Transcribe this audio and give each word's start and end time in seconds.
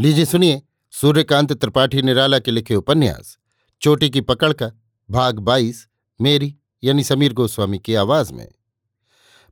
लीजिए 0.00 0.24
सुनिए 0.24 0.62
सूर्यकांत 0.90 1.52
त्रिपाठी 1.52 2.02
निराला 2.02 2.38
के 2.38 2.50
लिखे 2.50 2.74
उपन्यास। 2.74 3.38
चोटी 3.80 4.10
की 4.10 4.20
पकड़ 4.20 4.52
का 4.52 4.72
भाग 5.10 5.38
बाईस, 5.38 5.88
मेरी 6.20 6.56
यानी 6.84 7.04
समीर 7.04 7.32
गोस्वामी 7.32 7.78
की 7.78 7.94
आवाज़ 7.94 8.32
में। 8.32 8.48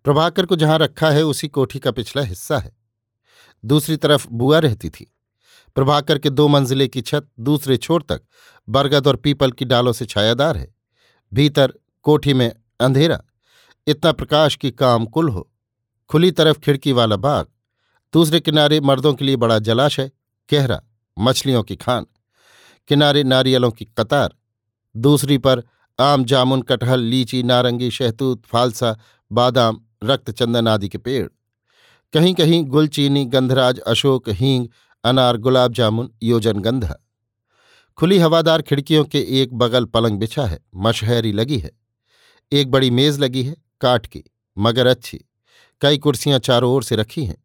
प्रभाकर 0.05 0.47
को 0.47 0.57
जहाँ 0.57 0.79
रखा 0.79 1.11
है, 1.11 1.23
उसी 1.23 1.49
कोठी 1.49 1.79
का 1.79 1.91
पिछला 1.91 2.23
हिस्सा 2.23 2.59
है। 2.59 2.77
दूसरी 3.65 3.97
तरफ़ 3.97 4.29
बुआ 4.29 4.59
रहती 4.59 4.91
थी। 4.91 5.15
प्रभाकर 5.75 6.19
के 6.19 6.31
दो 6.31 6.49
मंजिले 6.49 6.89
की 6.89 7.01
छत 7.01 7.29
दूसरे 7.41 7.77
छोर 7.77 8.03
तक 8.03 8.23
बरगद 8.69 9.07
और 9.07 9.17
पीपल 9.17 9.53
की 9.53 9.65
डालों 9.65 9.93
से 9.93 10.07
छायादार 10.07 10.57
है। 10.57 10.75
भीतर 11.35 11.75
कोठी 12.03 12.35
में 12.35 12.53
अंधेरा, 12.81 13.23
इतना 13.87 14.13
प्रकाश 14.13 14.57
की 14.57 14.71
काम 14.71 15.07
कुल 15.07 15.29
हो। 15.29 15.53
खुली 16.09 16.31
तरफ़ 16.31 16.59
खिड़की 16.59 16.93
वाला 16.93 17.17
बाग, 17.17 17.47
दूसरे 18.13 18.41
किनारे 18.41 18.81
मर्दों 18.81 19.15
के 19.15 19.25
लिए 19.25 19.37
बड़ा 19.37 19.59
जलाशय 19.59 20.11
गहरा 20.53 20.83
मछलियों 21.19 21.63
की 21.63 21.77
खान, 21.77 22.07
किनारे 22.89 23.25
नारियलों 23.25 23.71
की 23.71 23.85
कतार, 23.85 24.35
दूसरी 24.97 25.39
पर 25.39 25.63
आम 26.01 26.25
जामुन, 26.25 26.63
कटहल, 26.63 27.01
लीची, 27.01 27.43
नारंगी, 27.43 27.91
शहतूत, 27.91 28.43
फालसा, 28.47 28.99
बादाम, 29.33 29.81
रक्तचंदन 30.05 30.69
आदि 30.69 30.89
के 30.89 30.99
पेड़। 30.99 31.29
कहीं 32.13 32.35
कहीं 32.35 32.65
गुलचीनी, 32.65 33.25
गंधराज, 33.25 33.79
अशोक, 33.79 34.29
हींग, 34.29 34.69
अनार, 35.05 35.37
गुलाब 35.37 35.73
जामुन 35.73 36.11
योजनगंधा 36.23 37.05
खुली 37.97 38.19
हवादार 38.19 38.63
खिड़कियों 38.63 39.05
के 39.05 39.43
एक 39.43 39.55
बगल 39.55 39.85
पलंग 39.85 40.19
बिछा 40.19 40.47
है, 40.47 40.61
मशहरी 40.75 41.33
लगी 41.33 41.59
है। 41.59 41.71
एक 42.53 42.71
बड़ी 42.71 42.91
मेज 42.91 43.19
लगी 43.19 43.43
है, 43.43 43.57
काठ 43.81 44.07
की, 44.07 44.25
मगर 44.59 44.87
अच्छी। 44.87 45.25
कई 45.81 45.99
कुर्सियाँ 45.99 46.39
चारों 46.39 46.73
ओर 46.73 46.83
से 46.83 46.97
रखी 46.97 47.25
हैं। 47.25 47.45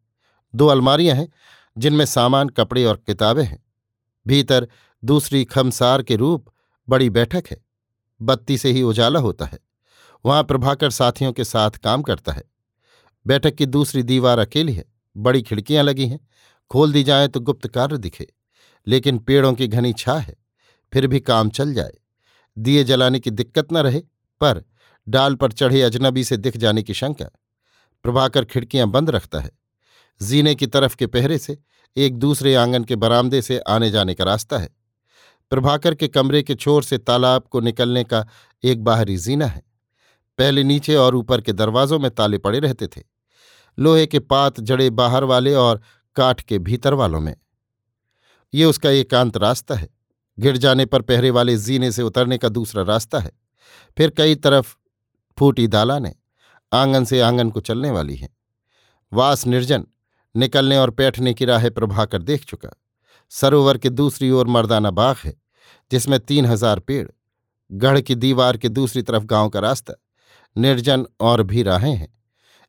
दो 0.54 0.66
अलमारियाँ 0.66 1.16
हैं 1.16 1.28
जिनमें 1.78 2.04
सामान, 2.04 2.48
कपड़े 2.48 2.84
और 2.84 2.96
किताबें 2.96 3.44
हैं। 3.44 3.64
भीतर 4.26 4.68
दूसरी 5.04 5.44
खमसार 5.44 6.02
के 6.02 6.16
रूप 6.16 6.46
बड़ी 6.88 7.10
बैठक 7.10 7.44
है। 7.50 7.64
बत्ती 8.22 8.58
से 8.58 8.70
ही 8.70 8.82
उजाला 8.82 9.20
होता 9.20 9.44
है। 9.44 9.58
वहाँ 10.26 10.44
प्रभाकर 10.44 10.90
साथियों 10.90 11.32
के 11.32 11.44
साथ 11.44 11.70
काम 11.70 12.02
करता 12.02 12.32
है। 12.32 12.44
बैठक 13.26 13.54
की 13.54 13.66
दूसरी 13.66 14.02
दीवार 14.02 14.38
अकेली 14.38 14.72
है। 14.72 14.84
बड़ी 15.16 15.42
खिड़कियाँ 15.42 15.84
लगी 15.84 16.06
हैं। 16.06 16.28
खोल 16.70 16.92
दी 16.92 17.02
जाए 17.02 17.28
तो 17.28 17.40
गुप्त 17.40 17.68
कार्य 17.68 17.98
दिखे। 17.98 18.26
लेकिन 18.86 19.18
पेड़ों 19.18 19.54
की 19.54 19.68
घनी 19.68 19.92
छा 19.92 20.14
है। 20.14 20.34
फिर 20.92 21.06
भी 21.06 21.20
काम 21.20 21.50
चल 21.50 21.74
जाए। 21.74 21.92
दिए 22.58 22.84
जलाने 22.84 23.20
की 23.20 23.30
दिक्कत 23.30 23.72
न 23.72 23.76
रहे, 23.76 24.00
पर 24.40 24.64
डाल 25.08 25.34
पर 25.34 25.52
चढ़े 25.52 25.82
अजनबी 25.82 26.24
से 26.24 26.36
दिख 26.36 26.56
जाने 26.56 26.82
की 26.82 26.94
शंका। 26.94 27.30
प्रभाकर 28.02 28.44
खिड़कियाँ 28.44 28.88
बंद 28.88 29.10
रखता 29.10 29.40
है। 29.40 29.50
जीने 30.22 30.54
की 30.54 30.66
तरफ़ 30.66 30.96
के 30.96 31.06
पहरे 31.06 31.38
से, 31.38 31.58
एक 31.96 32.16
दूसरे 32.16 32.54
आँगन 32.54 32.84
के 32.84 32.96
बरामदे 32.96 33.42
से 33.42 33.58
आने 33.58 33.90
जाने 33.90 34.14
का 34.14 34.24
रास्ता 34.24 34.58
है। 34.58 34.68
प्रभाकर 35.50 35.94
के 35.94 36.08
कमरे 36.08 36.42
के 36.42 36.54
छोर 36.54 36.82
से 36.82 36.98
तालाब 36.98 37.42
को 37.42 37.60
निकलने 37.60 38.04
का 38.04 38.26
एक 38.64 38.84
बाहरी 38.84 39.16
जीना 39.16 39.46
है। 39.46 39.62
पहले 40.38 40.64
नीचे 40.64 40.94
और 40.94 41.14
ऊपर 41.14 41.40
के 41.40 41.52
दरवाजों 41.52 41.98
में 41.98 42.10
ताले 42.10 42.38
पड़े 42.38 42.58
रहते 42.58 42.86
थे। 42.86 43.02
लोहे 43.78 44.06
के 44.06 44.18
पात 44.18 44.60
जड़े 44.60 44.90
बाहर 44.90 45.24
वाले 45.24 45.54
और 45.54 45.80
काठ 46.16 46.40
के 46.40 46.58
भीतर 46.58 46.94
वालों 46.94 47.20
में। 47.20 47.36
ये 48.54 48.64
उसका 48.64 48.90
एकांत 48.90 49.36
रास्ता 49.36 49.74
है। 49.74 49.88
गिर 50.38 50.56
जाने 50.56 50.86
पर 50.86 51.02
पहरे 51.02 51.30
वाले 51.30 51.56
जीने 51.56 51.92
से 51.92 52.02
उतरने 52.02 52.38
का 52.38 52.48
दूसरा 52.48 52.82
रास्ता 52.82 53.18
है। 53.18 53.32
फिर 53.98 54.10
कई 54.10 54.34
तरफ़ 54.34 54.76
फूटी 55.38 55.66
दालाने, 55.66 56.14
आँगन 56.72 57.04
से 57.04 57.20
आँगन 57.20 57.50
को 57.50 57.60
चलने 57.60 57.90
वाली 57.90 58.16
हैं। 58.16 58.36
वास 59.12 59.46
निर्जन 59.46 59.86
निकलने 60.36 60.78
और 60.78 60.90
बैठने 60.90 61.34
की 61.34 61.44
राह 61.44 61.68
प्रभाकर 61.68 62.22
देख 62.22 62.44
चुका। 62.44 62.70
सरोवर 63.30 63.78
के 63.78 63.90
दूसरी 63.90 64.30
ओर 64.30 64.46
मर्दाना 64.46 64.90
बाग 64.90 65.16
है, 65.24 65.34
जिसमें 65.90 66.20
तीन 66.20 66.46
हज़ार 66.46 66.78
पेड़। 66.78 67.08
गढ़ 67.72 68.00
की 68.00 68.14
दीवार 68.14 68.56
के 68.56 68.68
दूसरी 68.68 69.02
तरफ़ 69.02 69.24
गाँव 69.24 69.48
का 69.48 69.60
रास्ता। 69.60 69.94
निर्जन 70.56 71.06
और 71.20 71.42
भी 71.42 71.62
राहें 71.62 71.94
हैं। 71.94 72.18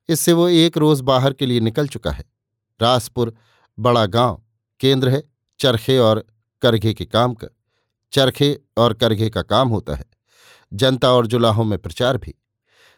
इससे 0.09 0.34
वो 0.34 0.50
एक 0.50 0.78
रोज 0.78 1.01
बाहर 1.01 1.34
के 1.34 1.45
लिए 1.45 1.59
निकल 1.59 1.88
चुका 1.88 2.12
है। 2.12 2.25
रासपुर, 2.81 3.35
बड़ा 3.79 4.06
गाँव, 4.06 4.44
केंद्र 4.79 5.09
है, 5.09 5.23
चरखे 5.59 5.97
और 5.97 6.25
करघे 6.61 6.94
के 6.94 7.06
काम 7.06 7.34
का। 7.34 7.47
चरखे 8.13 8.59
और 8.78 8.94
करघे 8.94 9.29
का 9.29 9.41
काम 9.41 9.69
होता 9.69 9.95
है। 9.95 10.06
जनता 10.73 11.11
और 11.11 11.28
जुलाहों 11.28 11.63
में 11.63 11.79
प्रचार 11.79 12.17
भी। 12.17 12.35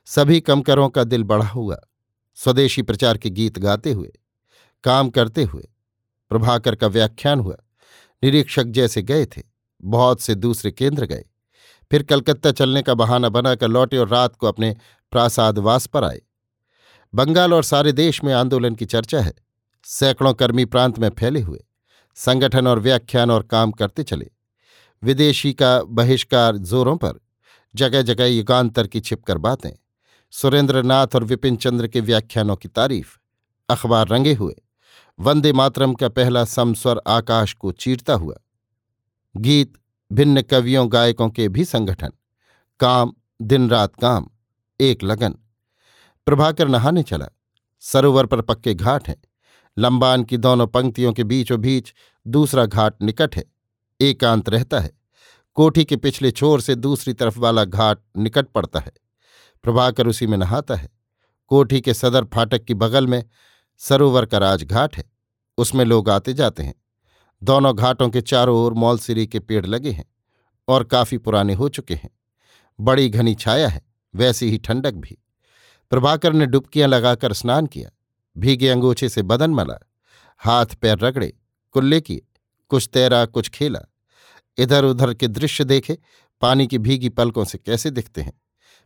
सभी 0.05 0.41
कमकरों 0.41 0.89
का 0.89 1.03
दिल 1.03 1.23
बढ़ा 1.23 1.47
हुआ। 1.47 1.77
स्वदेशी 2.35 2.81
प्रचार 2.81 3.17
के 3.17 3.29
गीत 3.29 3.59
गाते 3.59 3.91
हुए। 3.91 4.11
काम 4.83 5.09
करते 5.09 5.43
हुए, 5.43 5.67
प्रभाकर 6.29 6.75
का 6.75 6.87
व्याख्यान 6.87 7.39
हुआ। 7.39 7.55
निरीक्षक 8.23 8.63
जैसे 8.63 9.01
गए 9.01 9.25
थे, 9.25 9.43
बहुत 9.81 10.21
से 10.21 10.35
दूसरे 10.35 10.71
केंद्र 10.71 11.05
गए। 11.05 11.25
फिर 11.91 12.03
कलकत्ता 12.03 12.51
चलने 12.51 12.81
का 12.81 12.93
बहाना 12.93 13.29
बनाकर 13.29 13.67
लौटे 13.67 13.97
और 13.97 14.07
रात 14.07 14.35
को 14.35 14.47
अपने 14.47 14.75
प्रासादवास 15.11 15.87
पर 15.87 16.03
आए। 16.03 16.21
बंगाल 17.15 17.53
और 17.53 17.63
सारे 17.63 17.91
देश 17.91 18.23
में 18.23 18.33
आंदोलन 18.33 18.75
की 18.75 18.85
चर्चा 18.85 19.21
है। 19.21 19.33
सैकड़ों 19.83 20.33
कर्मी 20.33 20.65
प्रांत 20.65 20.99
में 20.99 21.09
फैले 21.09 21.41
हुए, 21.41 21.65
संगठन 22.15 22.67
और 22.67 22.79
व्याख्यान 22.79 23.31
और 23.31 23.43
काम 23.43 23.71
करते 23.71 24.03
चले। 24.03 24.31
विदेशी 25.03 25.53
का 25.53 25.83
बहिष्कार 25.83 26.57
जोरों 26.57 26.97
पर 26.97 27.19
जगह 27.75 28.01
जगह 28.01 28.25
युगांतर 28.25 28.87
की 28.87 28.99
छिपकर 28.99 29.37
बातें। 29.37 29.71
सुरेंद्रनाथ 30.31 31.07
और 31.15 31.23
विपिन 31.23 31.55
चंद्र 31.55 31.87
के 31.87 31.99
व्याख्यानों 31.99 32.55
की 32.55 32.67
तारीफ़, 32.67 33.17
अखबार 33.69 34.07
रंगे 34.07 34.33
हुए। 34.33 34.55
वंदे 35.19 35.53
मातरम 35.53 35.93
का 35.93 36.09
पहला 36.09 36.45
समस्वर 36.45 37.01
आकाश 37.07 37.53
को 37.53 37.71
चीरता 37.71 38.13
हुआ। 38.13 38.35
गीत, 39.37 39.73
भिन्न 40.11 40.41
कवियों, 40.41 40.91
गायकों 40.91 41.29
के 41.29 41.49
भी 41.49 41.65
संगठन। 41.65 42.09
काम 42.79 43.13
दिन 43.41 43.69
रात 43.69 43.95
काम, 43.95 44.29
एक 44.81 45.03
लगन। 45.03 45.35
प्रभाकर 46.25 46.67
नहाने 46.67 47.03
चला। 47.03 47.27
सरोवर 47.79 48.25
पर 48.25 48.41
पक्के 48.41 48.73
घाट 48.73 49.07
हैं। 49.07 49.21
लंबान 49.77 50.23
की 50.23 50.37
दोनों 50.37 50.67
पंक्तियों 50.67 51.13
के 51.13 51.23
बीचों 51.23 51.61
बीच 51.61 51.93
दूसरा 52.27 52.65
घाट 52.65 53.01
निकट 53.01 53.35
है। 53.35 53.43
एकांत 54.01 54.49
रहता 54.49 54.79
है। 54.79 54.91
कोठी 55.53 55.85
के 55.85 55.95
पिछले 55.95 56.31
छोर 56.31 56.61
से 56.61 56.75
दूसरी 56.75 57.13
तरफ़ 57.13 57.39
वाला 57.39 57.65
घाट 57.65 57.97
निकट 58.17 58.47
पड़ता 58.47 58.79
है। 58.79 58.91
प्रभाकर 59.63 60.07
उसी 60.07 60.27
में 60.27 60.37
नहाता 60.37 60.75
है। 60.75 60.89
कोठी 61.47 61.81
के 61.81 61.93
सदर 61.93 62.25
फाटक 62.25 62.63
की 62.63 62.73
बगल 62.73 63.07
में 63.07 63.23
सरोवर 63.77 64.25
का 64.25 64.37
राजघाट 64.37 64.97
है। 64.97 65.03
उसमें 65.57 65.85
लोग 65.85 66.09
आते 66.09 66.33
जाते 66.33 66.63
हैं। 66.63 66.73
दोनों 67.43 67.77
घाटों 67.77 68.09
के 68.09 68.21
चारों 68.21 68.57
ओर 68.57 68.73
मौलसिरी 68.73 69.27
के 69.27 69.39
पेड़ 69.39 69.65
लगे 69.65 69.91
हैं 69.91 70.05
और 70.67 70.83
काफ़ी 70.83 71.17
पुराने 71.17 71.53
हो 71.53 71.69
चुके 71.69 71.95
हैं। 71.95 72.09
बड़ी 72.79 73.09
घनी 73.09 73.35
छाया 73.35 73.67
है, 73.67 73.81
वैसी 74.15 74.49
ही 74.49 74.57
ठंडक 74.57 74.93
भी। 74.93 75.17
प्रभाकर 75.89 76.33
ने 76.33 76.45
डुबकियाँ 76.45 76.87
लगाकर 76.87 77.33
स्नान 77.33 77.65
किया, 77.65 77.89
भीगे 78.37 78.69
अंगोछे 78.69 79.09
से 79.09 79.21
बदन 79.21 79.51
मला, 79.51 79.79
हाथ 80.37 80.65
पैर 80.65 80.97
रगड़े, 80.97 81.33
कुल्ले 81.71 82.01
किए, 82.01 82.21
कुछ 82.69 82.89
तैरा, 82.93 83.25
कुछ 83.25 83.49
खेला। 83.49 83.79
इधर 84.57 84.85
उधर 84.85 85.13
के 85.13 85.27
दृश्य 85.27 85.63
देखे, 85.63 85.97
पानी 86.41 86.67
की 86.67 86.77
भीगी 86.77 87.09
पलकों 87.09 87.45
से 87.45 87.57
कैसे 87.57 87.91
दिखते 87.91 88.21
हैं। 88.21 88.41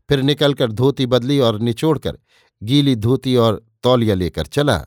फिर 0.09 0.21
निकलकर 0.21 0.71
धोती 0.71 1.05
बदली 1.05 1.39
और 1.39 1.59
निचोड़कर 1.59 2.19
गीली 2.63 2.95
धोती 2.95 3.35
और 3.35 3.65
तौलिया 3.83 4.15
लेकर 4.15 4.45
चला। 4.45 4.85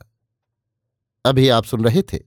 अभी 1.25 1.49
आप 1.49 1.63
सुन 1.63 1.83
रहे 1.83 2.01
थे 2.01 2.19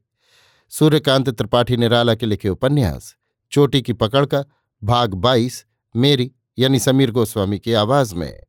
सूर्यकांत 0.68 1.30
त्रिपाठी 1.30 1.76
निराला 1.76 2.14
के 2.14 2.26
लिखे 2.26 2.48
उपन्यास, 2.48 3.16
चोटी 3.50 3.82
की 3.82 3.92
पकड़ 3.92 4.26
का 4.26 4.44
भाग 4.82 5.14
बाईस, 5.14 5.66
मेरी 5.96 6.32
यानी 6.58 6.78
समीर 6.78 7.10
गोस्वामी 7.10 7.58
की 7.58 7.72
आवाज़ 7.72 8.14
में। 8.14 8.40